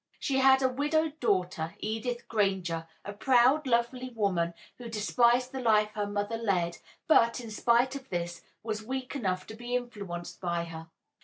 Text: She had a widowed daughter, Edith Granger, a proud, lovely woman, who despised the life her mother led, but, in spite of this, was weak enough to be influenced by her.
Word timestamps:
She 0.19 0.39
had 0.39 0.63
a 0.63 0.67
widowed 0.67 1.19
daughter, 1.19 1.75
Edith 1.77 2.27
Granger, 2.27 2.87
a 3.05 3.13
proud, 3.13 3.67
lovely 3.67 4.09
woman, 4.09 4.55
who 4.79 4.89
despised 4.89 5.51
the 5.51 5.59
life 5.61 5.91
her 5.91 6.07
mother 6.07 6.37
led, 6.39 6.79
but, 7.07 7.39
in 7.39 7.51
spite 7.51 7.95
of 7.95 8.09
this, 8.09 8.41
was 8.63 8.81
weak 8.81 9.15
enough 9.15 9.45
to 9.45 9.53
be 9.53 9.75
influenced 9.75 10.41
by 10.41 10.63
her. 10.63 10.87